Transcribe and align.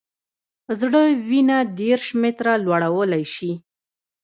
زړه 0.79 1.01
وینه 1.29 1.57
دېرش 1.79 2.05
متره 2.21 2.53
لوړولی 2.65 3.23
شي. 3.33 3.51